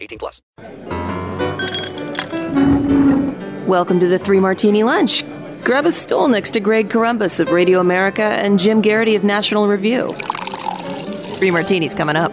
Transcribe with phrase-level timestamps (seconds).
[0.00, 0.42] 18 plus.
[3.66, 5.24] Welcome to the Three Martini Lunch.
[5.62, 9.68] Grab a stool next to Greg Corombos of Radio America and Jim Geraghty of National
[9.68, 10.14] Review.
[11.34, 12.32] Three Martinis coming up.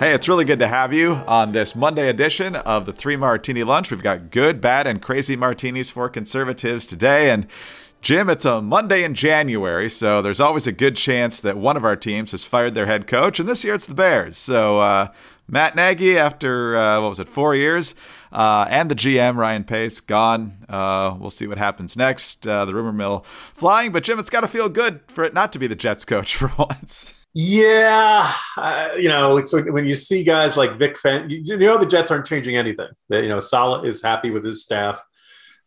[0.00, 3.62] Hey, it's really good to have you on this Monday edition of the Three Martini
[3.64, 3.90] Lunch.
[3.90, 7.28] We've got good, bad, and crazy martinis for conservatives today.
[7.28, 7.46] And
[8.00, 11.84] Jim, it's a Monday in January, so there's always a good chance that one of
[11.84, 14.38] our teams has fired their head coach, and this year it's the Bears.
[14.38, 15.08] So uh,
[15.50, 17.94] Matt Nagy, after uh, what was it, four years,
[18.32, 20.56] uh, and the GM Ryan Pace gone.
[20.68, 22.46] Uh, we'll see what happens next.
[22.46, 23.20] Uh, the rumor mill
[23.54, 26.04] flying, but Jim, it's got to feel good for it not to be the Jets
[26.04, 27.14] coach for once.
[27.32, 31.86] Yeah, uh, you know, when, you see guys like Vic Fan, you, you know the
[31.86, 32.88] Jets aren't changing anything.
[33.08, 35.04] They, you know, Saleh is happy with his staff.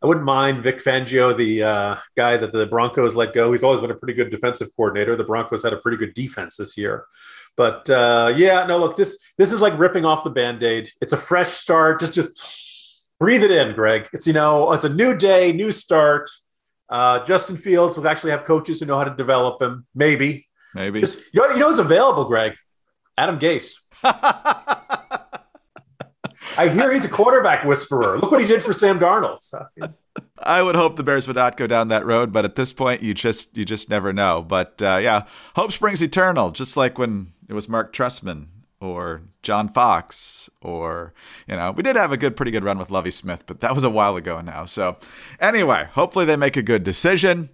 [0.02, 3.54] I wouldn't mind Vic Fangio, the uh, guy that the Broncos let go.
[3.54, 5.16] He's always been a pretty good defensive coordinator.
[5.16, 7.06] The Broncos had a pretty good defense this year.
[7.56, 10.90] But uh, yeah, no, look, this this is like ripping off the band-aid.
[11.02, 12.00] It's a fresh start.
[12.00, 12.34] Just to
[13.20, 14.10] breathe it in, Greg.
[14.14, 16.30] It's you know, it's a new day, new start.
[16.90, 19.86] Uh, Justin Fields will actually have coaches who know how to develop him.
[19.95, 21.00] Maybe, Maybe.
[21.00, 22.54] Just you know, you know who's available, Greg?
[23.18, 23.76] Adam Gase.
[26.56, 28.17] I hear he's a quarterback whisperer.
[28.20, 29.42] Look what he did for Sam Darnold.
[29.42, 29.66] So,
[30.40, 33.02] I would hope the Bears would not go down that road, but at this point,
[33.02, 34.44] you just you just never know.
[34.48, 35.23] But uh, yeah,
[35.56, 38.48] hope springs eternal, just like when it was Mark Trestman
[38.82, 41.14] or John Fox, or
[41.48, 43.76] you know, we did have a good, pretty good run with Lovie Smith, but that
[43.76, 44.66] was a while ago now.
[44.66, 44.98] So
[45.40, 47.50] anyway, hopefully they make a good decision.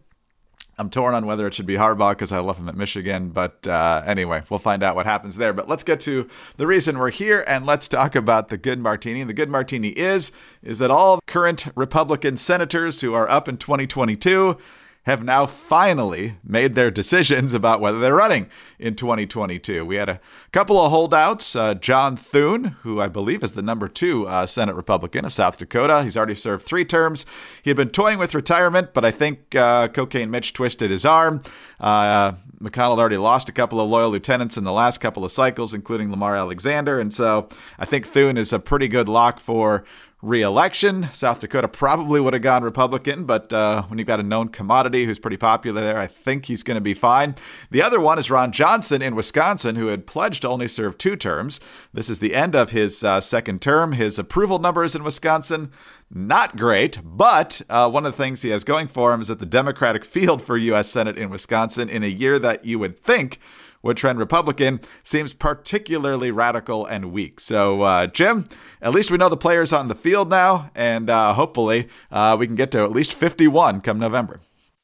[0.77, 3.31] I'm torn on whether it should be Harbaugh because I love him at Michigan.
[3.31, 5.51] But uh, anyway, we'll find out what happens there.
[5.51, 9.19] But let's get to the reason we're here and let's talk about the good martini.
[9.19, 10.31] And the good martini is
[10.63, 14.57] is that all current Republican senators who are up in 2022
[15.03, 19.85] have now finally made their decisions about whether they're running in 2022.
[19.85, 20.19] We had a
[20.51, 21.55] couple of holdouts.
[21.55, 25.57] Uh, John Thune, who I believe is the number two uh, Senate Republican of South
[25.57, 27.25] Dakota, he's already served three terms.
[27.61, 31.41] He had been toying with retirement, but I think uh, Cocaine Mitch twisted his arm.
[31.79, 35.73] Uh, McConnell already lost a couple of loyal lieutenants in the last couple of cycles,
[35.73, 36.99] including Lamar Alexander.
[36.99, 39.85] And so I think Thune is a pretty good lock for
[40.21, 41.07] re-election.
[41.13, 45.05] South Dakota probably would have gone Republican, but uh, when you've got a known commodity
[45.05, 47.35] who's pretty popular there, I think he's going to be fine.
[47.71, 51.15] The other one is Ron Johnson in Wisconsin, who had pledged to only serve two
[51.15, 51.61] terms.
[51.93, 53.93] This is the end of his uh, second term.
[53.93, 55.71] His approval numbers in Wisconsin
[56.11, 59.39] not great, but uh, one of the things he has going for him is that
[59.39, 60.89] the Democratic field for U.S.
[60.89, 63.39] Senate in Wisconsin in a year that you would think
[63.81, 67.39] would trend Republican seems particularly radical and weak.
[67.39, 68.45] So, uh, Jim,
[68.81, 72.47] at least we know the players on the field now, and uh, hopefully uh, we
[72.47, 74.41] can get to at least 51 come November.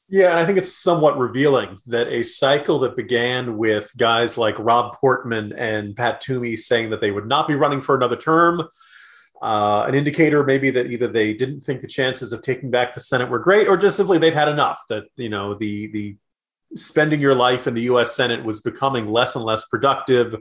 [0.07, 4.57] Yeah, and I think it's somewhat revealing that a cycle that began with guys like
[4.59, 8.61] Rob Portman and Pat Toomey saying that they would not be running for another term,
[9.41, 12.99] uh, an indicator maybe that either they didn't think the chances of taking back the
[12.99, 14.79] Senate were great, or just simply they'd had enough.
[14.89, 16.17] That you know the the
[16.75, 18.15] spending your life in the U.S.
[18.15, 20.35] Senate was becoming less and less productive.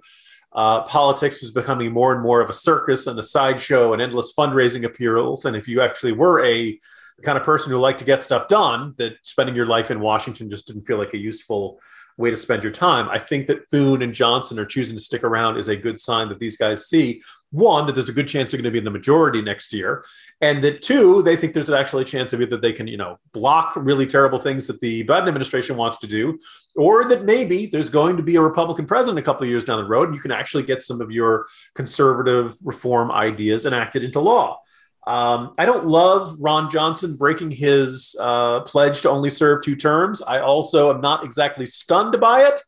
[0.53, 4.33] Uh, politics was becoming more and more of a circus and a sideshow and endless
[4.37, 5.45] fundraising appeals.
[5.45, 6.79] And if you actually were a
[7.17, 10.01] the kind of person who liked to get stuff done, that spending your life in
[10.01, 11.79] Washington just didn't feel like a useful
[12.17, 13.09] way to spend your time.
[13.09, 16.29] I think that Thune and Johnson are choosing to stick around is a good sign
[16.29, 17.23] that these guys see
[17.55, 20.05] one, that there's a good chance they're going to be in the majority next year.
[20.41, 23.19] And that two, they think there's actually a chance of either they can, you know,
[23.33, 26.39] block really terrible things that the Biden administration wants to do,
[26.75, 29.79] or that maybe there's going to be a Republican president a couple of years down
[29.79, 34.21] the road, and you can actually get some of your conservative reform ideas enacted into
[34.21, 34.61] law.
[35.07, 40.23] Um, I don't love Ron Johnson breaking his uh, pledge to only serve two terms.
[40.23, 42.61] I also am not exactly stunned by it.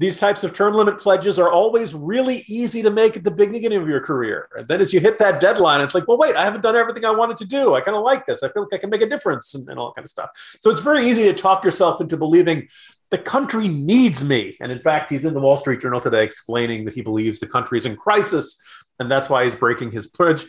[0.00, 3.76] These types of term limit pledges are always really easy to make at the beginning
[3.82, 4.48] of your career.
[4.56, 7.04] And then as you hit that deadline, it's like, well, wait, I haven't done everything
[7.04, 7.74] I wanted to do.
[7.74, 8.42] I kind of like this.
[8.42, 10.30] I feel like I can make a difference and, and all that kind of stuff.
[10.60, 12.66] So it's very easy to talk yourself into believing
[13.10, 14.56] the country needs me.
[14.58, 17.46] And in fact, he's in the Wall Street Journal today explaining that he believes the
[17.46, 18.58] country is in crisis.
[18.98, 20.46] And that's why he's breaking his pledge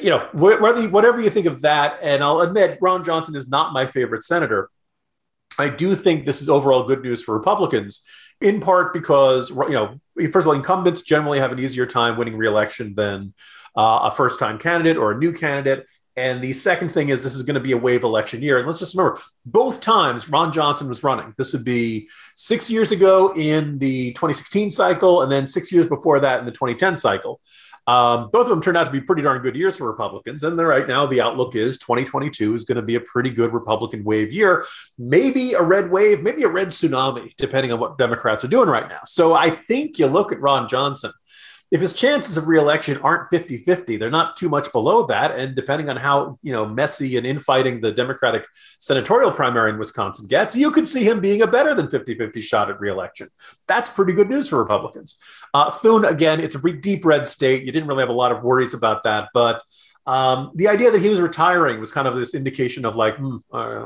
[0.00, 3.72] you know, whether whatever you think of that, and I'll admit Ron Johnson is not
[3.72, 4.70] my favorite senator.
[5.58, 8.04] I do think this is overall good news for Republicans,
[8.40, 10.00] in part because you know
[10.30, 13.34] first of all, incumbents generally have an easier time winning reelection than
[13.76, 15.86] uh, a first time candidate or a new candidate.
[16.16, 18.58] And the second thing is this is going to be a wave election year.
[18.58, 21.32] And let's just remember, both times Ron Johnson was running.
[21.38, 26.20] This would be six years ago in the 2016 cycle, and then six years before
[26.20, 27.40] that in the 2010 cycle.
[27.90, 30.44] Um, both of them turned out to be pretty darn good years for Republicans.
[30.44, 34.04] And right now, the outlook is 2022 is going to be a pretty good Republican
[34.04, 34.64] wave year,
[34.96, 38.88] maybe a red wave, maybe a red tsunami, depending on what Democrats are doing right
[38.88, 39.00] now.
[39.06, 41.10] So I think you look at Ron Johnson
[41.70, 45.38] if his chances of reelection aren't 50-50 they're not too much below that.
[45.38, 48.46] And depending on how you know messy and infighting the democratic
[48.78, 52.70] senatorial primary in wisconsin gets you could see him being a better than 50-50 shot
[52.70, 53.28] at reelection.
[53.66, 55.18] That's pretty good news for republicans.
[55.54, 57.64] Uh, thune again it's a deep red state.
[57.64, 59.62] You didn't really have a lot of worries about that but
[60.10, 63.36] um, the idea that he was retiring was kind of this indication of like hmm,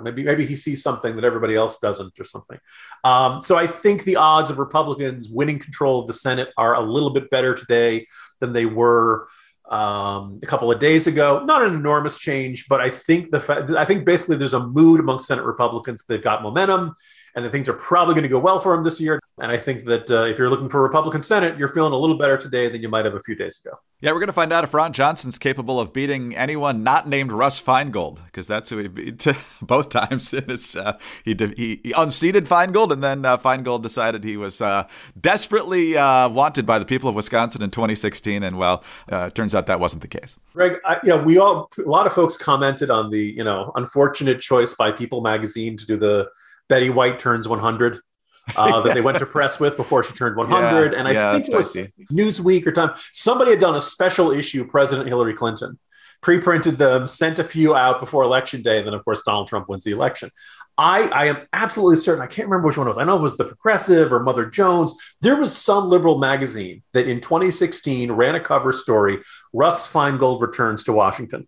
[0.02, 2.58] maybe maybe he sees something that everybody else doesn't or something.
[3.04, 6.80] Um, so I think the odds of Republicans winning control of the Senate are a
[6.80, 8.06] little bit better today
[8.40, 9.28] than they were
[9.68, 11.44] um, a couple of days ago.
[11.44, 15.00] Not an enormous change, but I think the fa- I think basically there's a mood
[15.00, 16.94] among Senate Republicans that got momentum
[17.34, 19.20] and that things are probably going to go well for him this year.
[19.38, 21.96] And I think that uh, if you're looking for a Republican Senate, you're feeling a
[21.96, 23.76] little better today than you might have a few days ago.
[24.00, 27.32] Yeah, we're going to find out if Ron Johnson's capable of beating anyone not named
[27.32, 29.26] Russ Feingold, because that's who he beat
[29.62, 30.30] both times.
[30.30, 34.86] His, uh, he, he, he, unseated Feingold, and then uh, Feingold decided he was uh,
[35.20, 38.44] desperately uh, wanted by the people of Wisconsin in 2016.
[38.44, 40.36] And well, uh, it turns out that wasn't the case.
[40.52, 43.72] Greg, I, you know, we all, a lot of folks commented on the, you know,
[43.74, 46.28] unfortunate choice by People magazine to do the
[46.68, 48.00] Betty White turns 100
[48.56, 50.92] uh, that they went to press with before she turned 100.
[50.92, 51.74] Yeah, and I yeah, think it was
[52.12, 52.90] Newsweek or Time.
[53.12, 55.78] Somebody had done a special issue, President Hillary Clinton,
[56.20, 58.78] pre printed them, sent a few out before election day.
[58.78, 60.30] And then, of course, Donald Trump wins the election.
[60.76, 62.22] I, I am absolutely certain.
[62.22, 62.98] I can't remember which one it was.
[62.98, 64.92] I know it was the Progressive or Mother Jones.
[65.20, 69.20] There was some liberal magazine that in 2016 ran a cover story
[69.52, 71.46] Russ Feingold returns to Washington.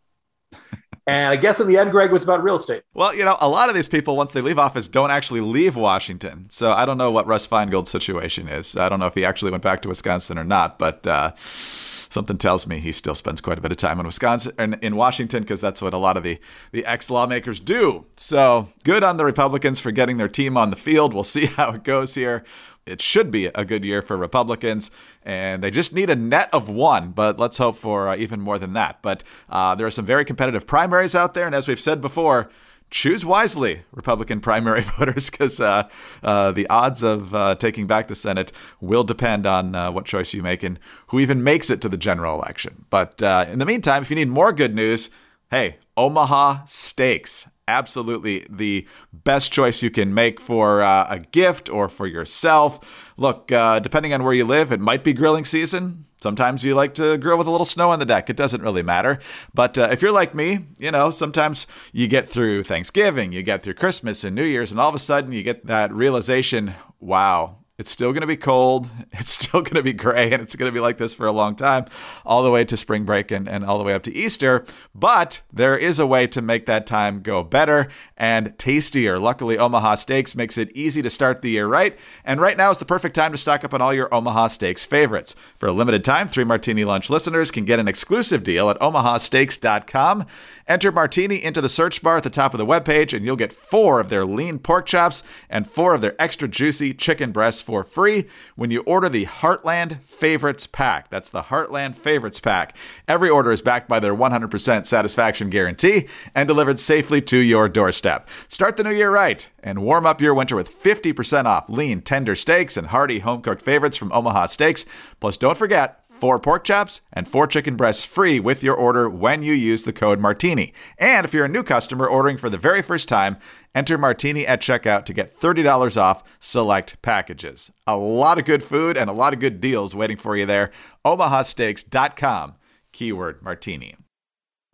[1.07, 2.83] And I guess in the end, Greg was about real estate.
[2.93, 5.77] Well, you know, a lot of these people, once they leave office, don't actually leave
[5.77, 6.47] Washington.
[6.51, 8.77] So I don't know what Russ Feingold's situation is.
[8.77, 12.39] I don't know if he actually went back to Wisconsin or not, but uh, something
[12.39, 15.45] tells me he still spends quite a bit of time in Wisconsin and in Washington
[15.45, 16.41] because that's what a lot of the,
[16.73, 18.05] the ex lawmakers do.
[18.17, 21.15] So good on the Republicans for getting their team on the field.
[21.15, 22.45] We'll see how it goes here
[22.87, 24.91] it should be a good year for Republicans,
[25.25, 28.59] and they just need a net of one, but let's hope for uh, even more
[28.59, 29.03] than that.
[29.03, 32.49] But uh, there are some very competitive primaries out there, and as we've said before,
[32.91, 35.89] choose wisely, Republican primary voters, because uh,
[36.23, 40.33] uh, the odds of uh, taking back the Senate will depend on uh, what choice
[40.33, 40.79] you make and
[41.09, 42.85] who even makes it to the general election.
[42.89, 45.11] But in the meantime, if you need more good news,
[45.51, 51.89] hey, Omaha Steaks absolutely the best choice you can make for uh, a gift or
[51.89, 53.13] for yourself.
[53.17, 56.05] Look, uh, depending on where you live, it might be grilling season.
[56.21, 58.31] Sometimes you like to grill with a little snow on the deck.
[58.31, 59.19] It doesn't really matter.
[59.53, 63.63] But uh, if you're like me, you know, sometimes you get through Thanksgiving, you get
[63.63, 67.59] through Christmas and New Year's, and all of a sudden you get that realization wow,
[67.79, 68.91] it's still going to be cold.
[69.19, 71.33] It's still going to be gray, and it's going to be like this for a
[71.33, 71.87] long time,
[72.25, 74.65] all the way to spring break and, and all the way up to Easter.
[74.95, 79.19] But there is a way to make that time go better and tastier.
[79.19, 81.99] Luckily, Omaha Steaks makes it easy to start the year right.
[82.25, 84.85] And right now is the perfect time to stock up on all your Omaha Steaks
[84.85, 85.35] favorites.
[85.59, 90.27] For a limited time, Three Martini Lunch listeners can get an exclusive deal at omahasteaks.com.
[90.69, 93.53] Enter Martini into the search bar at the top of the webpage, and you'll get
[93.53, 97.83] four of their lean pork chops and four of their extra juicy chicken breasts for
[97.83, 101.11] free when you order the Heartland Favorites Pack.
[101.11, 102.77] That's the Heartland Favorites Pack.
[103.09, 108.29] Every order is backed by their 100% satisfaction guarantee and delivered safely to your doorstep.
[108.47, 112.37] Start the new year right and warm up your winter with 50% off lean, tender
[112.37, 114.87] steaks and hearty home cooked favorites from Omaha Steaks.
[115.19, 119.43] Plus, don't forget, four pork chops, and four chicken breasts free with your order when
[119.43, 120.73] you use the code Martini.
[120.99, 123.37] And if you're a new customer ordering for the very first time,
[123.75, 127.71] enter Martini at checkout to get $30 off select packages.
[127.87, 130.71] A lot of good food and a lot of good deals waiting for you there.
[131.05, 132.55] OmahaSteaks.com,
[132.93, 133.97] keyword Martini.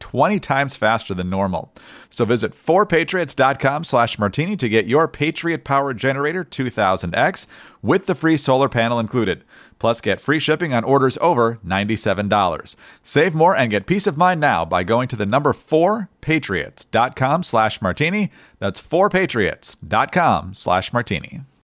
[0.00, 1.72] 20 times faster than normal.
[2.10, 7.46] So visit 4patriots.com slash martini to get your Patriot Power Generator 2000X
[7.82, 9.44] with the free solar panel included.
[9.78, 12.76] Plus, get free shipping on orders over $97.
[13.02, 17.80] Save more and get peace of mind now by going to the number 4patriots.com slash
[17.80, 18.30] martini.
[18.58, 21.42] That's 4patriots.com slash martini.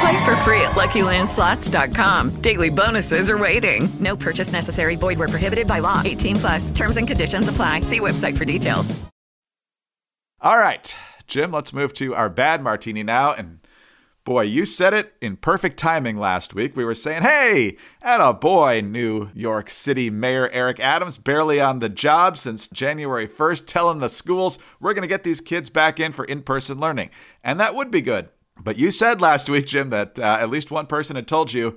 [0.00, 2.40] Play for free at LuckyLandSlots.com.
[2.40, 3.88] Daily bonuses are waiting.
[4.00, 4.96] No purchase necessary.
[4.96, 6.00] Void where prohibited by law.
[6.04, 6.70] 18 plus.
[6.70, 7.82] Terms and conditions apply.
[7.82, 8.98] See website for details.
[10.42, 13.34] All right, Jim, let's move to our bad martini now.
[13.34, 13.58] And
[14.24, 16.74] boy, you said it in perfect timing last week.
[16.74, 21.80] We were saying, hey, at a boy, New York City Mayor Eric Adams, barely on
[21.80, 26.00] the job since January 1st, telling the schools we're going to get these kids back
[26.00, 27.10] in for in person learning.
[27.44, 28.30] And that would be good.
[28.62, 31.76] But you said last week, Jim, that uh, at least one person had told you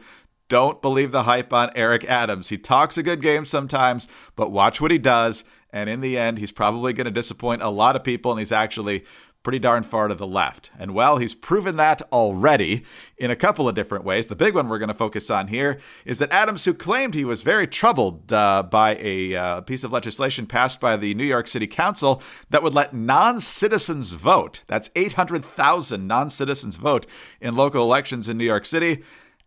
[0.50, 2.50] don't believe the hype on Eric Adams.
[2.50, 5.44] He talks a good game sometimes, but watch what he does.
[5.74, 8.52] And in the end, he's probably going to disappoint a lot of people, and he's
[8.52, 9.04] actually
[9.44, 10.72] pretty darn far to the left.
[10.80, 12.86] And well, he's proven that already
[13.18, 14.28] in a couple of different ways.
[14.28, 17.26] The big one we're going to focus on here is that Adams, who claimed he
[17.26, 21.50] was very troubled uh, by a uh, piece of legislation passed by the New York
[21.50, 27.06] City Council that would let non citizens vote, that's 800,000 non citizens vote
[27.42, 29.04] in local elections in New York City,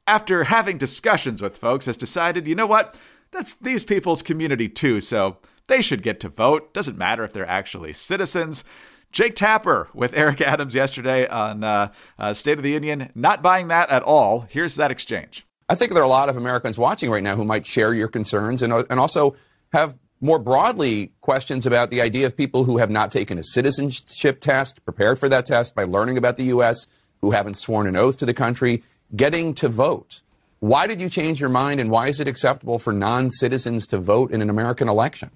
[0.06, 2.95] after having discussions with folks, has decided, you know what?
[3.33, 6.73] That's these people's community too, so they should get to vote.
[6.73, 8.64] Doesn't matter if they're actually citizens.
[9.12, 13.68] Jake Tapper with Eric Adams yesterday on uh, uh, State of the Union, not buying
[13.68, 14.46] that at all.
[14.49, 15.46] Here's that exchange.
[15.68, 18.08] I think there are a lot of Americans watching right now who might share your
[18.08, 19.35] concerns and, and also
[19.73, 24.40] have more broadly questions about the idea of people who have not taken a citizenship
[24.40, 26.87] test, prepared for that test by learning about the U.S.,
[27.20, 28.82] who haven't sworn an oath to the country,
[29.14, 30.23] getting to vote.
[30.61, 33.99] Why did you change your mind, and why is it acceptable for non citizens to
[33.99, 35.30] vote in an American election?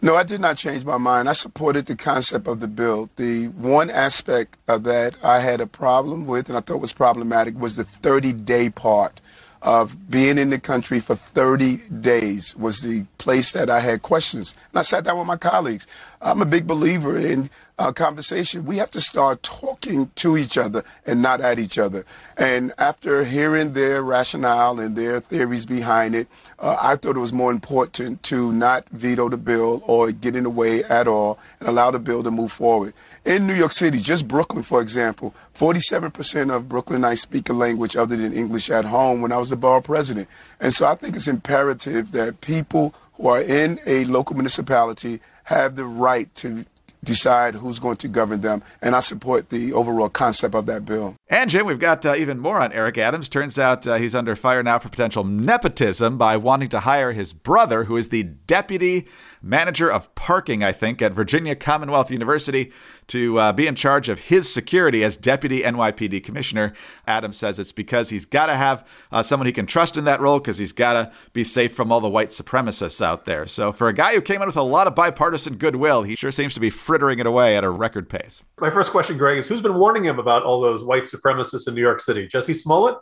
[0.00, 1.28] No, I did not change my mind.
[1.28, 3.10] I supported the concept of the bill.
[3.16, 7.58] The one aspect of that I had a problem with and I thought was problematic
[7.58, 9.20] was the 30 day part
[9.60, 14.54] of being in the country for 30 days was the place that I had questions.
[14.72, 15.86] And I sat down with my colleagues.
[16.22, 18.64] I'm a big believer in uh, conversation.
[18.64, 22.04] We have to start talking to each other and not at each other.
[22.36, 27.32] And after hearing their rationale and their theories behind it, uh, I thought it was
[27.32, 31.68] more important to not veto the bill or get in the way at all and
[31.68, 32.94] allow the bill to move forward.
[33.24, 38.16] In New York City, just Brooklyn, for example, 47% of Brooklynites speak a language other
[38.16, 40.28] than English at home when I was the borough president.
[40.60, 45.76] And so I think it's imperative that people who are in a local municipality have
[45.76, 46.64] the right to
[47.04, 48.62] decide who's going to govern them.
[48.82, 51.14] And I support the overall concept of that bill.
[51.28, 53.28] And Jim, we've got uh, even more on Eric Adams.
[53.28, 57.32] Turns out uh, he's under fire now for potential nepotism by wanting to hire his
[57.32, 59.06] brother, who is the deputy
[59.42, 62.72] manager of parking, I think, at Virginia Commonwealth University,
[63.08, 66.74] to uh, be in charge of his security as deputy NYPD commissioner.
[67.06, 70.20] Adam says it's because he's got to have uh, someone he can trust in that
[70.20, 73.46] role because he's got to be safe from all the white supremacists out there.
[73.46, 76.30] So, for a guy who came in with a lot of bipartisan goodwill, he sure
[76.30, 78.42] seems to be frittering it away at a record pace.
[78.60, 81.74] My first question, Greg, is who's been warning him about all those white supremacists in
[81.74, 82.28] New York City?
[82.28, 82.96] Jussie Smollett?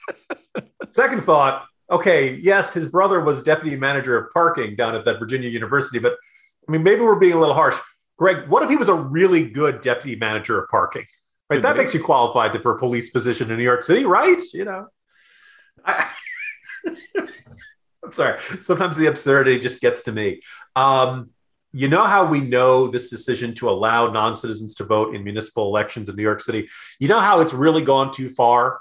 [0.90, 5.48] Second thought, okay, yes, his brother was deputy manager of parking down at that Virginia
[5.48, 6.16] University, but
[6.68, 7.78] I mean, maybe we're being a little harsh.
[8.18, 11.04] Greg, what if he was a really good deputy manager of parking?
[11.48, 14.38] Right, that makes you qualified to, for a police position in New York City, right?
[14.52, 14.88] You know,
[15.82, 16.10] I,
[17.16, 18.38] am sorry.
[18.60, 20.40] Sometimes the absurdity just gets to me.
[20.76, 21.30] Um,
[21.72, 26.10] you know how we know this decision to allow non-citizens to vote in municipal elections
[26.10, 26.68] in New York City?
[26.98, 28.80] You know how it's really gone too far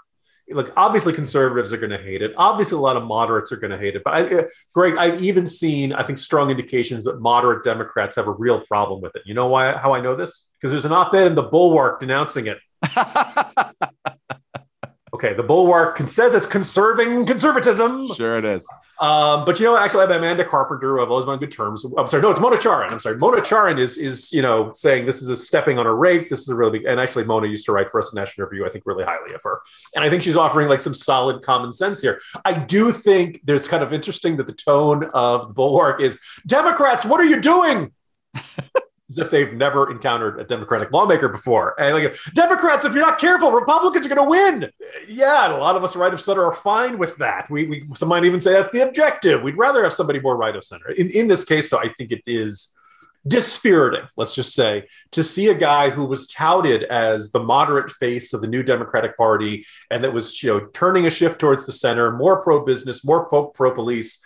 [0.49, 2.33] look, obviously conservatives are going to hate it.
[2.37, 4.03] Obviously, a lot of moderates are going to hate it.
[4.03, 8.27] But I, uh, Greg, I've even seen, I think, strong indications that moderate Democrats have
[8.27, 9.23] a real problem with it.
[9.25, 9.77] You know why?
[9.77, 10.47] How I know this?
[10.59, 12.57] Because there's an op-ed in the Bulwark denouncing it.
[15.13, 18.13] okay, the Bulwark says it's conserving conservatism.
[18.13, 18.67] Sure, it is.
[18.99, 20.99] Um, but you know, actually, I have Amanda Carpenter.
[20.99, 21.85] I've always been on good terms.
[21.97, 22.91] I'm sorry, no, it's Mona Charen.
[22.91, 25.93] I'm sorry, Mona Charen is is you know saying this is a stepping on a
[25.93, 26.29] rake.
[26.29, 26.85] This is a really big.
[26.87, 28.65] And actually, Mona used to write for us in National Review.
[28.65, 29.61] I think really highly of her,
[29.95, 32.19] and I think she's offering like some solid common sense here.
[32.43, 37.05] I do think there's kind of interesting that the tone of the bulwark is Democrats.
[37.05, 37.91] What are you doing?
[39.09, 41.79] as if they've never encountered a Democratic lawmaker before.
[41.79, 44.71] And like, Democrats, if you're not careful, Republicans are going to win.
[45.07, 47.49] Yeah, a lot of us right of center are fine with that.
[47.49, 49.41] We, we some might even say that's the objective.
[49.41, 50.89] We'd rather have somebody more right of center.
[50.91, 52.73] In, in this case, so I think it is
[53.27, 58.33] dispiriting, let's just say, to see a guy who was touted as the moderate face
[58.33, 61.71] of the new Democratic Party and that was, you know, turning a shift towards the
[61.71, 64.23] center, more pro business, more pro police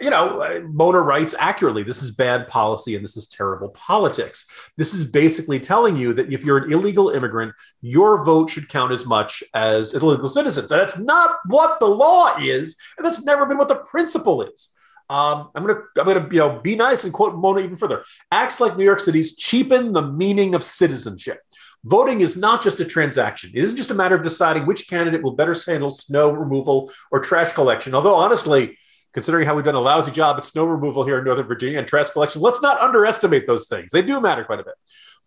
[0.00, 1.84] you know, Mona writes accurately.
[1.84, 4.46] This is bad policy and this is terrible politics.
[4.76, 8.92] This is basically telling you that if you're an illegal immigrant, your vote should count
[8.92, 10.72] as much as, as illegal citizens.
[10.72, 14.70] And that's not what the law is, and that's never been what the principle is.
[15.10, 18.04] Um, I'm gonna I'm gonna you know be nice and quote Mona even further.
[18.32, 21.40] Acts like New York City's cheapen the meaning of citizenship.
[21.84, 23.50] Voting is not just a transaction.
[23.54, 27.20] It isn't just a matter of deciding which candidate will better handle snow removal or
[27.20, 27.94] trash collection.
[27.94, 28.78] Although honestly,
[29.14, 31.88] considering how we've done a lousy job at snow removal here in Northern Virginia and
[31.88, 33.92] trash collection, let's not underestimate those things.
[33.92, 34.74] They do matter quite a bit.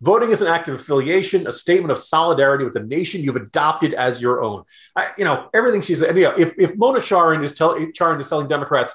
[0.00, 3.94] Voting is an act of affiliation, a statement of solidarity with the nation you've adopted
[3.94, 4.62] as your own.
[4.94, 8.28] I, you know, everything she's, you know, if, if Mona Charen is, tell, Charen is
[8.28, 8.94] telling Democrats,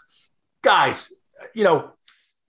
[0.62, 1.12] guys,
[1.54, 1.92] you know,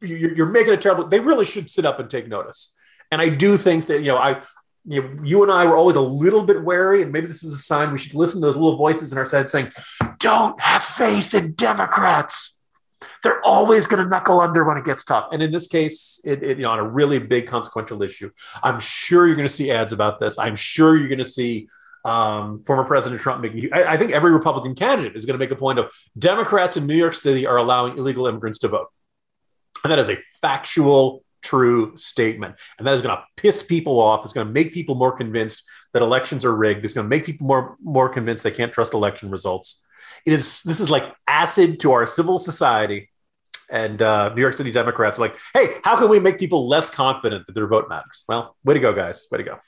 [0.01, 2.77] you're, you're making a terrible, they really should sit up and take notice.
[3.11, 4.43] And I do think that, you know, I,
[4.87, 7.55] you, know, you and I were always a little bit wary, and maybe this is
[7.55, 9.73] a sign we should listen to those little voices in our head saying,
[10.19, 12.61] "Don't have faith in Democrats.
[13.23, 16.43] They're always going to knuckle under when it gets tough." And in this case, it,
[16.43, 18.31] it, you know, on a really big consequential issue,
[18.63, 20.39] I'm sure you're going to see ads about this.
[20.39, 21.69] I'm sure you're going to see
[22.05, 23.73] um, former President Trump making.
[23.73, 26.87] I, I think every Republican candidate is going to make a point of Democrats in
[26.87, 28.89] New York City are allowing illegal immigrants to vote,
[29.83, 32.57] and that is a factual true statement.
[32.79, 34.25] And that is going to piss people off.
[34.25, 36.85] It's going to make people more convinced that elections are rigged.
[36.85, 39.85] It's going to make people more, more convinced they can't trust election results.
[40.27, 43.11] It is, this is like acid to our civil society.
[43.71, 46.91] And uh, New York City Democrats are like, hey, how can we make people less
[46.91, 48.25] confident that their vote matters?
[48.29, 49.27] Well, way to go, guys.
[49.31, 49.59] Way to go.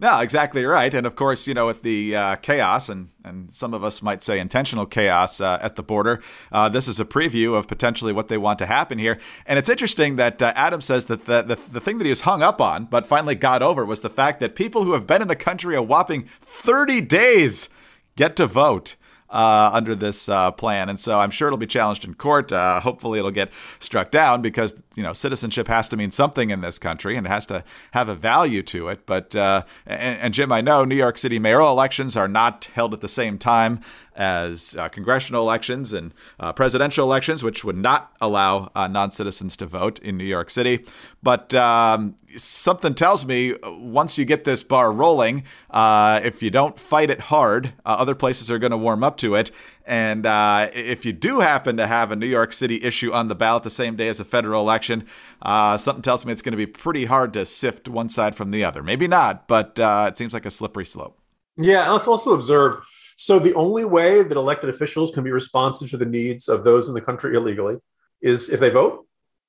[0.00, 0.92] No, exactly right.
[0.94, 4.22] And of course, you know, with the uh, chaos and, and some of us might
[4.22, 8.28] say intentional chaos uh, at the border, uh, this is a preview of potentially what
[8.28, 9.18] they want to happen here.
[9.44, 12.20] And it's interesting that uh, Adam says that the, the, the thing that he was
[12.20, 15.22] hung up on, but finally got over, was the fact that people who have been
[15.22, 17.68] in the country a whopping 30 days
[18.14, 18.94] get to vote
[19.30, 20.88] uh, under this uh, plan.
[20.88, 22.52] And so I'm sure it'll be challenged in court.
[22.52, 26.60] Uh, hopefully, it'll get struck down because you know citizenship has to mean something in
[26.60, 29.06] this country and it has to have a value to it.
[29.06, 32.94] But uh, and, and Jim, I know New York City mayoral elections are not held
[32.94, 33.80] at the same time
[34.18, 39.56] as uh, congressional elections and uh, presidential elections, which would not allow uh, non citizens
[39.56, 40.84] to vote in New York City.
[41.22, 46.78] But um, something tells me once you get this bar rolling, uh, if you don't
[46.78, 49.52] fight it hard, uh, other places are going to warm up to it.
[49.86, 53.34] And uh, if you do happen to have a New York City issue on the
[53.34, 55.06] ballot the same day as a federal election,
[55.42, 58.64] something tells me it's going to be pretty hard to sift one side from the
[58.64, 58.82] other.
[58.82, 61.18] Maybe not, but it seems like a slippery slope.
[61.56, 62.84] Yeah, let's also observe
[63.20, 66.88] so the only way that elected officials can be responsive to the needs of those
[66.88, 67.74] in the country illegally
[68.22, 69.06] is if they vote.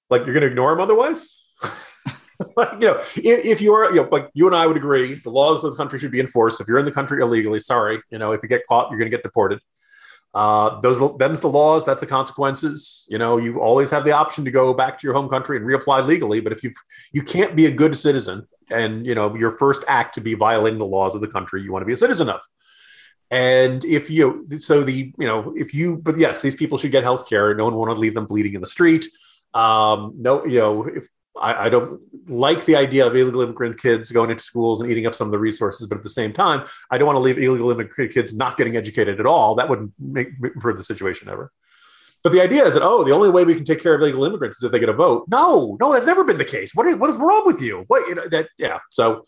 [0.09, 1.45] Like you're going to ignore them otherwise.
[2.57, 5.29] like, you know, if, if, you're, you know, like you and I would agree, the
[5.29, 6.59] laws of the country should be enforced.
[6.59, 9.11] If you're in the country illegally, sorry, you know, if you get caught, you're going
[9.11, 9.59] to get deported.
[10.33, 11.85] Uh, those them's the laws.
[11.85, 13.05] That's the consequences.
[13.07, 15.65] You know, you always have the option to go back to your home country and
[15.65, 16.39] reapply legally.
[16.39, 16.71] But if you
[17.11, 20.79] you can't be a good citizen, and you know your first act to be violating
[20.79, 22.39] the laws of the country you want to be a citizen of.
[23.31, 27.03] And if you, so the, you know, if you, but yes, these people should get
[27.03, 27.53] health care.
[27.53, 29.05] No one want to leave them bleeding in the street.
[29.53, 31.07] Um, no, you know, if
[31.39, 35.07] I, I, don't like the idea of illegal immigrant kids going into schools and eating
[35.07, 37.37] up some of the resources, but at the same time, I don't want to leave
[37.37, 39.55] illegal immigrant kids not getting educated at all.
[39.55, 41.51] That wouldn't make improve the situation ever.
[42.23, 44.25] But the idea is that oh, the only way we can take care of illegal
[44.25, 45.25] immigrants is if they get a vote.
[45.29, 46.75] No, no, that's never been the case.
[46.75, 47.85] What is what is wrong with you?
[47.87, 48.79] What you know that yeah.
[48.89, 49.25] So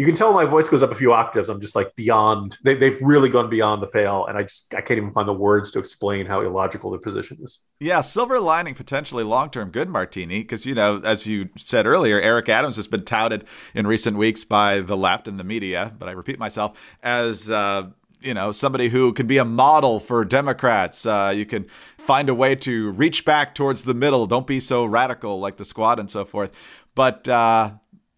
[0.00, 1.50] you can tell my voice goes up a few octaves.
[1.50, 2.56] I'm just like beyond.
[2.64, 5.34] They, they've really gone beyond the pale, and I just I can't even find the
[5.34, 7.58] words to explain how illogical their position is.
[7.80, 12.18] Yeah, silver lining potentially long term good, Martini, because you know, as you said earlier,
[12.18, 16.08] Eric Adams has been touted in recent weeks by the left and the media, but
[16.08, 17.50] I repeat myself as.
[17.50, 17.90] Uh,
[18.22, 21.06] you know, somebody who can be a model for Democrats.
[21.06, 21.64] Uh, you can
[21.96, 24.26] find a way to reach back towards the middle.
[24.26, 26.52] Don't be so radical like the squad and so forth.
[26.94, 27.70] But uh,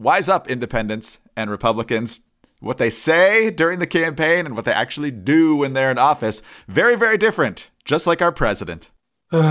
[0.03, 2.21] wise up, independents and Republicans.
[2.59, 6.41] What they say during the campaign and what they actually do when they're in office,
[6.67, 8.89] very, very different, just like our president.
[9.31, 9.41] On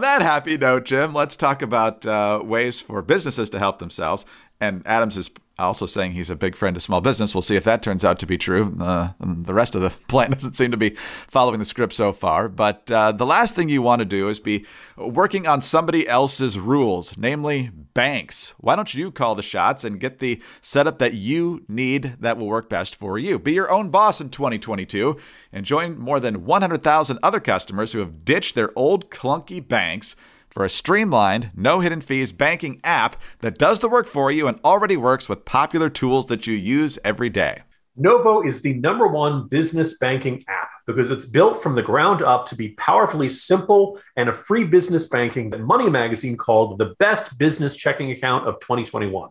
[0.00, 4.26] that happy note, Jim, let's talk about uh, ways for businesses to help themselves.
[4.60, 7.34] And Adams is also saying he's a big friend of small business.
[7.34, 8.76] We'll see if that turns out to be true.
[8.80, 12.48] Uh, the rest of the plan doesn't seem to be following the script so far.
[12.48, 14.66] But uh, the last thing you want to do is be
[14.96, 18.54] working on somebody else's rules, namely banks.
[18.58, 22.46] Why don't you call the shots and get the setup that you need that will
[22.46, 23.38] work best for you?
[23.38, 25.16] Be your own boss in 2022
[25.52, 30.16] and join more than 100,000 other customers who have ditched their old clunky banks
[30.56, 34.58] for a streamlined, no hidden fees banking app that does the work for you and
[34.64, 37.60] already works with popular tools that you use every day.
[37.94, 42.46] Novo is the number one business banking app because it's built from the ground up
[42.46, 47.38] to be powerfully simple and a free business banking that Money Magazine called the best
[47.38, 49.28] business checking account of 2021.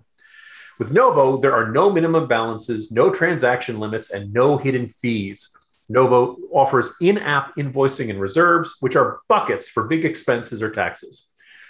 [0.78, 5.50] With Novo, there are no minimum balances, no transaction limits, and no hidden fees.
[5.90, 11.28] Novo offers in app invoicing and reserves, which are buckets for big expenses or taxes.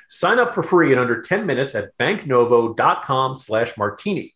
[0.08, 4.34] Sign up for free in under 10 minutes at banknovo.com slash martini.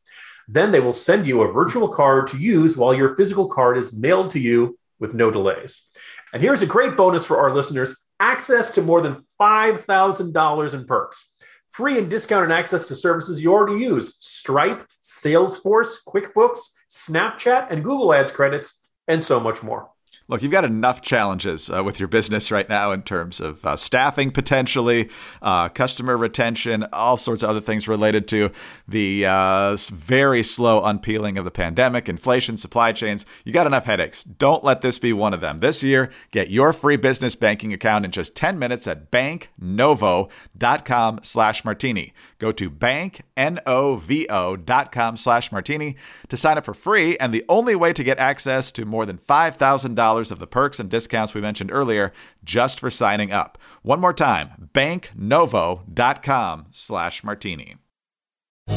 [0.47, 3.95] Then they will send you a virtual card to use while your physical card is
[3.95, 5.87] mailed to you with no delays.
[6.33, 11.33] And here's a great bonus for our listeners access to more than $5,000 in perks.
[11.69, 18.13] Free and discounted access to services you already use Stripe, Salesforce, QuickBooks, Snapchat, and Google
[18.13, 19.89] Ads credits and so much more.
[20.29, 23.75] Look, you've got enough challenges uh, with your business right now in terms of uh,
[23.75, 25.09] staffing potentially,
[25.41, 28.51] uh, customer retention, all sorts of other things related to
[28.87, 33.25] the uh, very slow unpeeling of the pandemic, inflation, supply chains.
[33.43, 34.23] You got enough headaches.
[34.23, 35.59] Don't let this be one of them.
[35.59, 41.65] This year, get your free business banking account in just 10 minutes at banknovo.com slash
[41.65, 42.13] martini.
[42.39, 45.97] Go to banknovo.com slash martini
[46.29, 49.17] to sign up for free and the only way to get access to more than
[49.17, 53.57] $5,000 of the perks and discounts we mentioned earlier just for signing up.
[53.83, 57.75] One more time, banknovo.com slash martini.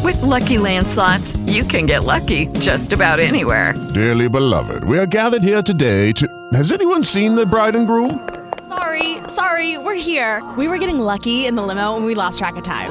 [0.02, 3.74] With Lucky Land slots, you can get lucky just about anywhere.
[3.94, 6.26] Dearly beloved, we are gathered here today to.
[6.54, 8.28] Has anyone seen the bride and groom?
[8.68, 10.42] Sorry, sorry, we're here.
[10.56, 12.90] We were getting lucky in the limo and we lost track of time.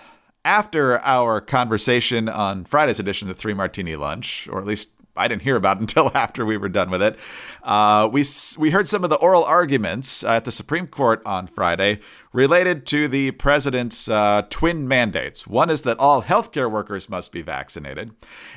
[0.43, 5.27] After our conversation on Friday's edition of the Three Martini Lunch, or at least I
[5.27, 7.17] didn't hear about until after we were done with it.
[7.63, 8.23] Uh, we
[8.57, 11.99] we heard some of the oral arguments at the Supreme Court on Friday
[12.33, 15.45] related to the president's uh, twin mandates.
[15.45, 18.11] One is that all healthcare workers must be vaccinated,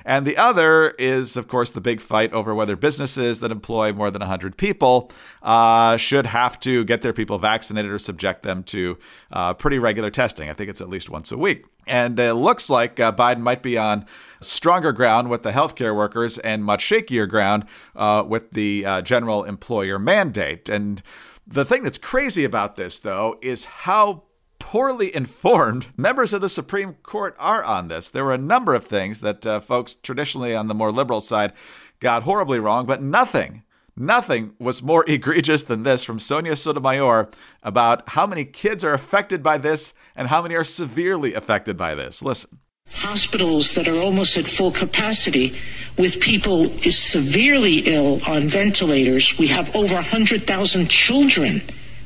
[0.04, 4.10] and the other is, of course, the big fight over whether businesses that employ more
[4.10, 5.10] than 100 people
[5.42, 8.98] uh, should have to get their people vaccinated or subject them to
[9.32, 10.48] uh, pretty regular testing.
[10.48, 11.64] I think it's at least once a week.
[11.86, 14.06] And it looks like uh, Biden might be on
[14.44, 17.64] stronger ground with the healthcare workers and much shakier ground
[17.96, 20.68] uh, with the uh, general employer mandate.
[20.68, 21.02] And
[21.46, 24.24] the thing that's crazy about this, though, is how
[24.58, 28.10] poorly informed members of the Supreme Court are on this.
[28.10, 31.52] There were a number of things that uh, folks traditionally on the more liberal side
[32.00, 33.62] got horribly wrong, but nothing
[33.96, 37.30] Nothing was more egregious than this from Sonia Sotomayor
[37.62, 41.94] about how many kids are affected by this and how many are severely affected by
[41.94, 42.22] this.
[42.22, 42.58] Listen.
[43.04, 45.52] Hospitals that are almost at full capacity
[45.98, 49.38] with people is severely ill on ventilators.
[49.38, 51.62] We have over 100,000 children,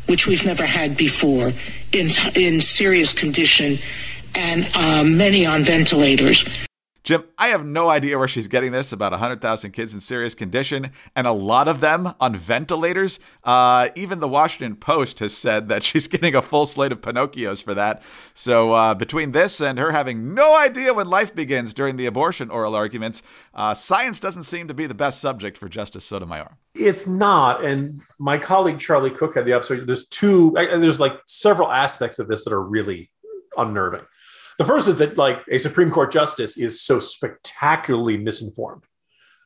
[0.07, 1.53] which we've never had before,
[1.93, 3.79] in, in serious condition,
[4.35, 6.45] and uh, many on ventilators.
[7.05, 10.91] Jim, I have no idea where she's getting this about 100,000 kids in serious condition
[11.17, 13.21] and a lot of them on ventilators.
[13.45, 17.63] Uh, even the Washington Post has said that she's getting a full slate of Pinocchios
[17.63, 18.03] for that.
[18.35, 22.51] So, uh, between this and her having no idea when life begins during the abortion
[22.51, 23.23] oral arguments,
[23.55, 26.57] uh, science doesn't seem to be the best subject for Justice Sotomayor.
[26.75, 27.65] It's not.
[27.65, 32.29] And my colleague Charlie Cooke had the observation there's two, there's like several aspects of
[32.29, 33.11] this that are really
[33.57, 34.05] unnerving.
[34.59, 38.85] The first is that like a Supreme Court justice is so spectacularly misinformed.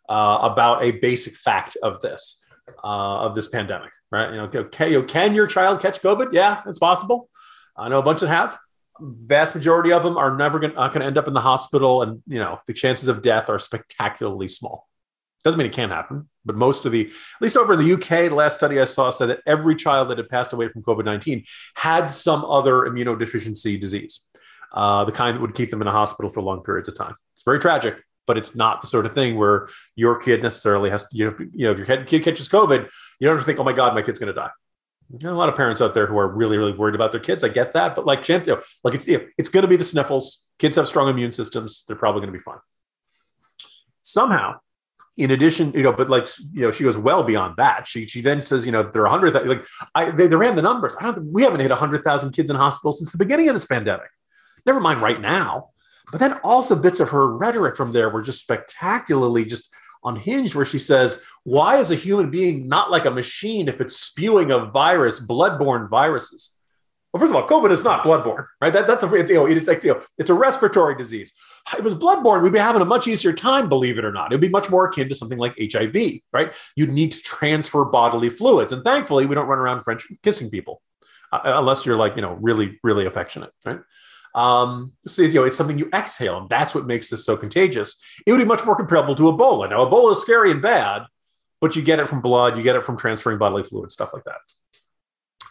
[0.09, 2.45] uh, about a basic fact of this
[2.85, 4.31] uh, of this pandemic, right?
[4.31, 6.33] You know, okay, can your child catch COVID?
[6.33, 7.29] Yeah, it's possible.
[7.77, 8.59] I know a bunch that have.
[9.01, 12.39] Vast majority of them are never going to end up in the hospital, and you
[12.39, 14.87] know the chances of death are spectacularly small.
[15.43, 18.29] Doesn't mean it can't happen, but most of the, at least over in the UK,
[18.29, 21.05] the last study I saw said that every child that had passed away from COVID
[21.05, 21.43] 19
[21.75, 24.21] had some other immunodeficiency disease,
[24.73, 27.15] uh, the kind that would keep them in a hospital for long periods of time.
[27.35, 31.05] It's very tragic, but it's not the sort of thing where your kid necessarily has
[31.05, 32.89] to, you know, you know if your kid catches COVID,
[33.21, 34.51] you don't have to think, oh my God, my kid's going to die.
[35.25, 37.45] A lot of parents out there who are really, really worried about their kids.
[37.45, 38.39] I get that, but like, you
[38.83, 40.47] like it's it's going to be the sniffles.
[40.59, 42.61] Kids have strong immune systems; they're probably going to be fine.
[44.01, 44.61] Somehow,
[45.19, 47.87] in addition, you know, but like, you know, she goes well beyond that.
[47.87, 50.63] She she then says, you know, there are hundred like I they, they, ran the
[50.63, 50.97] numbers.
[50.99, 53.67] I don't we haven't hit hundred thousand kids in hospitals since the beginning of this
[53.67, 54.09] pandemic.
[54.67, 55.71] Never mind right now.
[56.11, 59.73] But then also bits of her rhetoric from there were just spectacularly just
[60.05, 63.97] unhinged, where she says, "Why is a human being not like a machine if it's
[63.97, 66.57] spewing a virus, bloodborne viruses?"
[67.13, 68.73] Well, first of all, COVID is not bloodborne, right?
[68.73, 71.31] That, that's a you know, it is like, you know, it's a respiratory disease.
[71.71, 74.33] If it was bloodborne, we'd be having a much easier time, believe it or not.
[74.33, 76.55] It'd be much more akin to something like HIV, right?
[76.75, 80.81] You'd need to transfer bodily fluids, and thankfully, we don't run around French kissing people,
[81.33, 83.81] uh, unless you're like you know really really affectionate, right?
[84.35, 88.01] Um, so you know, it's something you exhale, and that's what makes this so contagious.
[88.27, 89.69] It would be much more comparable to Ebola.
[89.69, 91.03] Now, Ebola is scary and bad,
[91.61, 94.25] but you get it from blood, you get it from transferring bodily fluid, stuff like
[94.25, 94.39] that.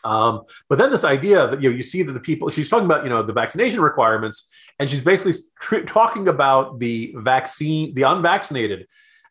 [0.04, 2.86] Um, but then this idea that you know you see that the people she's talking
[2.86, 8.04] about you know the vaccination requirements, and she's basically tr- talking about the vaccine, the
[8.04, 8.88] unvaccinated,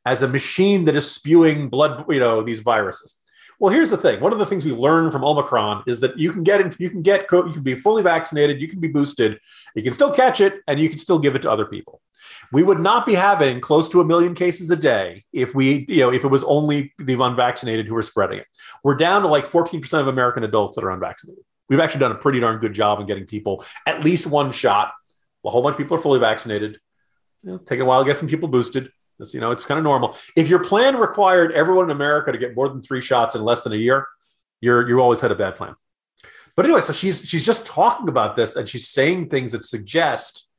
[0.06, 3.16] as a machine that is spewing blood, you know, these viruses.
[3.60, 4.20] Well, here's the thing.
[4.22, 7.02] One of the things we learned from Omicron is that you can get you can
[7.02, 9.38] get you can be fully vaccinated, you can be boosted,
[9.74, 12.00] you can still catch it, and you can still give it to other people.
[12.52, 16.00] We would not be having close to a million cases a day if we, you
[16.00, 18.46] know, if it was only the unvaccinated who were spreading it.
[18.82, 21.44] We're down to like 14% of American adults that are unvaccinated.
[21.68, 24.92] We've actually done a pretty darn good job in getting people at least one shot.
[25.44, 26.78] A whole bunch of people are fully vaccinated.
[27.42, 28.90] You know, taking a while to get some people boosted.
[29.20, 30.16] It's, you know, it's kind of normal.
[30.36, 33.64] If your plan required everyone in America to get more than three shots in less
[33.64, 34.06] than a year,
[34.60, 35.74] you're you always had a bad plan.
[36.56, 40.50] But anyway, so she's she's just talking about this and she's saying things that suggest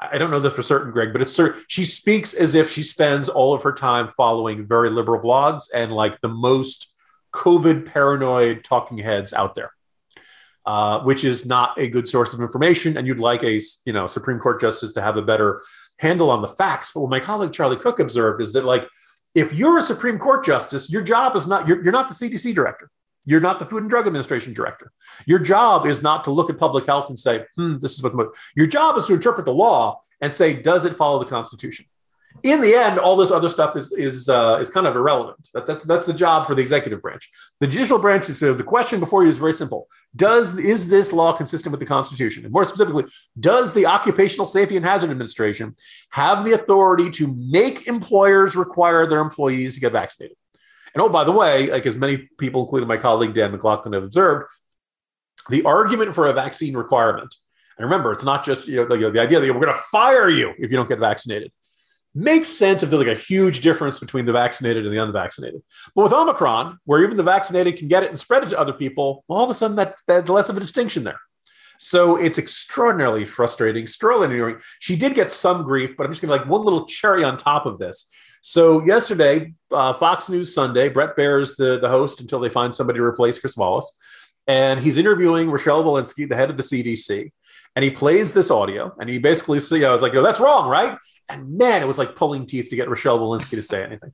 [0.00, 3.28] I don't know this for certain, Greg, but it's she speaks as if she spends
[3.28, 6.94] all of her time following very liberal blogs and like the most
[7.34, 9.72] COVID paranoid talking heads out there,
[10.64, 12.96] uh, which is not a good source of information.
[12.96, 15.62] And you'd like a you know Supreme Court justice to have a better
[16.00, 16.92] handle on the facts.
[16.92, 18.88] But what my colleague Charlie Cooke observed is that like
[19.34, 22.54] if you're a Supreme Court justice, your job is not you're, you're not the CDC
[22.54, 22.90] director.
[23.26, 24.92] You're not the Food and Drug Administration director.
[25.26, 28.12] Your job is not to look at public health and say, hmm, this is what
[28.12, 28.18] the.
[28.18, 31.84] Most your job is to interpret the law and say, does it follow the Constitution?
[32.42, 35.48] In the end, all this other stuff is is uh, is kind of irrelevant.
[35.52, 37.28] That, that's that's the job for the executive branch.
[37.60, 41.32] The judicial branch is the question before you is very simple: Does is this law
[41.32, 42.44] consistent with the Constitution?
[42.44, 43.04] And more specifically,
[43.38, 45.74] does the Occupational Safety and Hazard Administration
[46.10, 50.36] have the authority to make employers require their employees to get vaccinated?
[50.94, 54.02] And oh, by the way, like as many people, including my colleague Dan McLaughlin, have
[54.02, 54.50] observed,
[55.48, 57.34] the argument for a vaccine requirement,
[57.80, 60.28] and remember, it's not just you know, the, the idea that we're going to fire
[60.28, 61.50] you if you don't get vaccinated,
[62.14, 65.62] makes sense if there's like a huge difference between the vaccinated and the unvaccinated.
[65.94, 68.72] But with Omicron, where even the vaccinated can get it and spread it to other
[68.72, 71.20] people, well, all of a sudden that, that's less of a distinction there.
[71.78, 74.58] So it's extraordinarily frustrating, extraordinarily.
[74.80, 77.38] She did get some grief, but I'm just going to like one little cherry on
[77.38, 78.10] top of this.
[78.42, 82.98] So yesterday, uh, Fox News Sunday, Bret Baier's the, the host until they find somebody
[82.98, 83.96] to replace Chris Wallace.
[84.46, 87.32] And he's interviewing Rochelle Walensky, the head of the CDC.
[87.76, 90.68] And he plays this audio and he basically see, I was like, yo, that's wrong,
[90.68, 90.98] right?
[91.28, 94.12] And man, it was like pulling teeth to get Rochelle Walensky to say anything.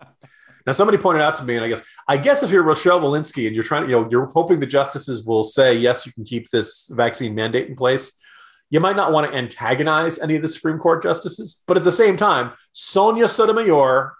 [0.66, 3.46] Now, somebody pointed out to me, and I guess, I guess if you're Rochelle Walensky
[3.46, 6.50] and you're trying, you know, you're hoping the justices will say, yes, you can keep
[6.50, 8.18] this vaccine mandate in place
[8.70, 11.92] you might not want to antagonize any of the Supreme Court justices, but at the
[11.92, 14.14] same time, Sonia Sotomayor,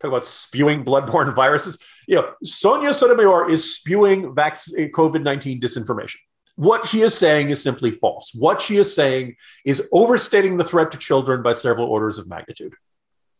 [0.00, 1.78] talk about spewing bloodborne viruses.
[2.06, 6.16] You know, Sonia Sotomayor is spewing vac- COVID 19 disinformation.
[6.56, 8.32] What she is saying is simply false.
[8.34, 12.74] What she is saying is overstating the threat to children by several orders of magnitude.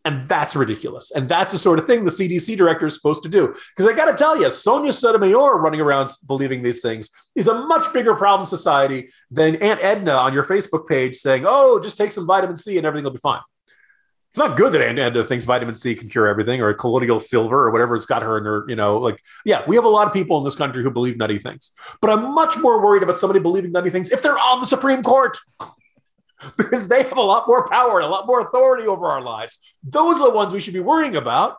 [0.05, 1.11] And that's ridiculous.
[1.11, 3.49] And that's the sort of thing the CDC director is supposed to do.
[3.49, 7.67] Because I got to tell you, Sonia Sotomayor running around believing these things is a
[7.67, 12.13] much bigger problem society than Aunt Edna on your Facebook page saying, oh, just take
[12.13, 13.41] some vitamin C and everything will be fine.
[14.37, 17.67] It's not good that Aunt Edna thinks vitamin C can cure everything or colloidal silver
[17.67, 20.07] or whatever it's got her in her, you know, like, yeah, we have a lot
[20.07, 21.71] of people in this country who believe nutty things.
[22.03, 25.03] But I'm much more worried about somebody believing nutty things if they're on the Supreme
[25.03, 25.39] Court.
[26.59, 29.57] because they have a lot more power and a lot more authority over our lives.
[29.83, 31.57] Those are the ones we should be worrying about.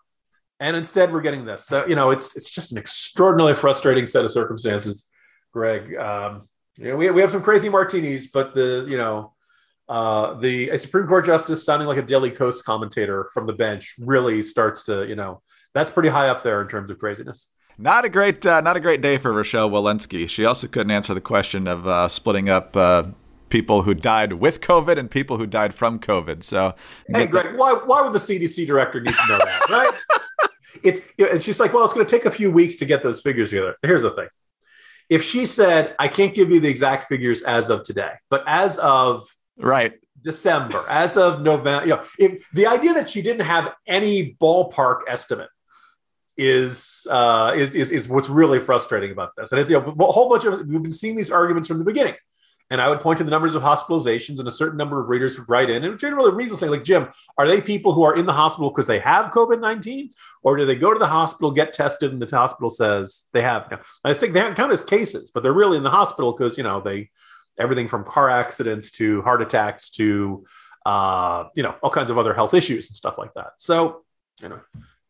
[0.59, 1.65] And instead, we're getting this.
[1.65, 5.09] So, you know, it's it's just an extraordinarily frustrating set of circumstances,
[5.51, 5.95] Greg.
[5.95, 9.33] Um, you know, we, we have some crazy martinis, but the, you know,
[9.89, 13.95] uh, the a Supreme Court justice sounding like a Daily Kos commentator from the bench
[14.00, 15.41] really starts to, you know,
[15.73, 17.47] that's pretty high up there in terms of craziness.
[17.78, 20.28] Not a great, uh, not a great day for Rochelle Walensky.
[20.28, 23.04] She also couldn't answer the question of uh, splitting up uh,
[23.50, 26.43] people who died with COVID and people who died from COVID.
[26.43, 26.73] So,
[27.08, 29.91] hey, Greg, why why would the CDC director need to know that, right?
[30.84, 33.21] it's and she's like, well, it's going to take a few weeks to get those
[33.21, 33.76] figures together.
[33.84, 34.28] Here's the thing:
[35.10, 38.78] if she said, I can't give you the exact figures as of today, but as
[38.80, 39.93] of right
[40.27, 45.01] December, as of November, you know, if the idea that she didn't have any ballpark
[45.07, 45.49] estimate
[46.35, 49.51] is, uh, is, is, is what's really frustrating about this.
[49.51, 51.85] And it's you know, a whole bunch of, we've been seeing these arguments from the
[51.85, 52.15] beginning.
[52.69, 55.37] And I would point to the numbers of hospitalizations and a certain number of readers
[55.37, 55.85] who write in.
[55.85, 58.87] And generally, reasons say, like, Jim, are they people who are in the hospital because
[58.87, 60.11] they have COVID 19?
[60.43, 63.71] Or do they go to the hospital, get tested, and the hospital says they have?
[63.71, 66.65] Know, I think they count as cases, but they're really in the hospital because, you
[66.65, 67.09] know, they,
[67.59, 70.45] everything from car accidents to heart attacks to,
[70.85, 73.53] uh, you know, all kinds of other health issues and stuff like that.
[73.57, 74.03] So,
[74.41, 74.59] you know,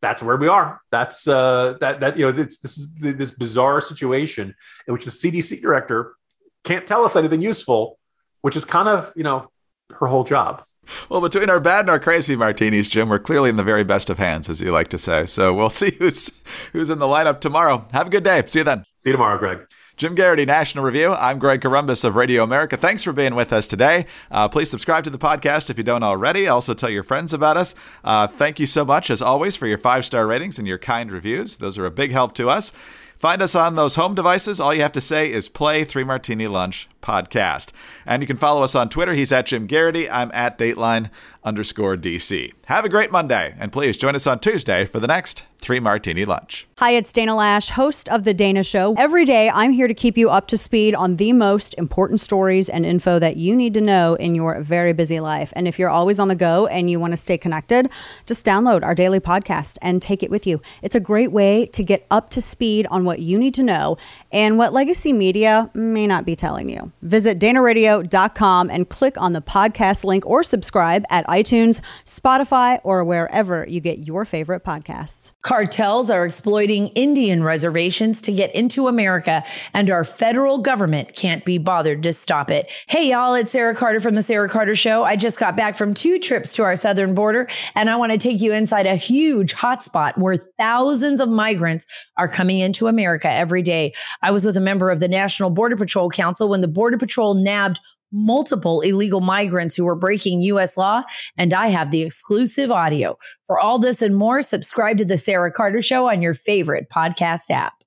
[0.01, 0.81] that's where we are.
[0.91, 4.55] That's uh, that that you know this this is this bizarre situation
[4.87, 6.15] in which the CDC director
[6.63, 7.97] can't tell us anything useful,
[8.41, 9.49] which is kind of you know
[9.93, 10.63] her whole job.
[11.09, 14.09] Well, between our bad and our crazy martinis, Jim, we're clearly in the very best
[14.09, 15.25] of hands, as you like to say.
[15.25, 16.29] So we'll see who's
[16.73, 17.85] who's in the lineup tomorrow.
[17.91, 18.43] Have a good day.
[18.47, 18.83] See you then.
[18.97, 19.67] See you tomorrow, Greg.
[19.97, 21.13] Jim Geraghty, National Review.
[21.13, 22.77] I'm Greg Corombos of Radio America.
[22.77, 24.05] Thanks for being with us today.
[24.29, 26.47] Uh, please subscribe to the podcast if you don't already.
[26.47, 27.73] Also, tell your friends about us.
[28.03, 31.11] Uh, thank you so much, as always, for your five star ratings and your kind
[31.11, 31.57] reviews.
[31.57, 32.73] Those are a big help to us.
[33.17, 34.59] Find us on those home devices.
[34.59, 37.71] All you have to say is play Three Martini Lunch podcast.
[38.05, 39.15] And you can follow us on Twitter.
[39.15, 40.07] He's at Jim Geraghty.
[40.07, 41.09] I'm at Dateline
[41.47, 42.51] underscore DC.
[42.65, 46.25] Have a great Monday, and please join us on Tuesday for the next Three Martini
[46.25, 46.67] Lunch.
[46.77, 48.93] Hi, it's Dana Loesch, host of The Dana Show.
[48.97, 52.69] Every day, I'm here to keep you up to speed on the most important stories
[52.69, 55.51] and info that you need to know in your very busy life.
[55.55, 57.89] And if you're always on the go and you want to stay connected,
[58.25, 60.61] just download our daily podcast and take it with you.
[60.81, 63.97] It's a great way to get up to speed on what you need to know
[64.37, 66.91] and what legacy media may not be telling you.
[67.01, 73.65] Visit danaradio.com and click on the podcast link or subscribe at iTunes, Spotify, or wherever
[73.67, 75.31] you get your favorite podcasts.
[75.41, 81.57] Cartels are exploiting Indian reservations to get into America, and our federal government can't be
[81.57, 82.71] bothered to stop it.
[82.85, 85.03] Hey, y'all, it's Sarah Carter from The Sarah Carter Show.
[85.03, 88.19] I just got back from two trips to our southern border, and I want to
[88.19, 93.63] take you inside a huge hotspot where thousands of migrants are coming into America every
[93.63, 93.95] day.
[94.27, 97.33] I was with a member of the National Border Patrol Council when the Border Patrol
[97.33, 97.79] nabbed
[98.11, 100.75] multiple illegal migrants who were breaking U.S.
[100.75, 101.03] law,
[101.37, 103.17] and I have the exclusive audio.
[103.45, 107.49] For all this and more, subscribe to The Sarah Carter Show on your favorite podcast
[107.51, 107.76] app.